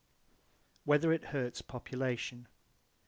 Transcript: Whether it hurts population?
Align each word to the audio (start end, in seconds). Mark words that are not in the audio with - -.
Whether 0.83 1.13
it 1.13 1.25
hurts 1.25 1.61
population? 1.61 2.47